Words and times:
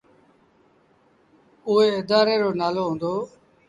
اُئي 1.67 1.85
ادآري 1.99 2.35
رو 2.41 2.49
نآلو 2.59 2.83
هُݩدو۔ 2.89 3.13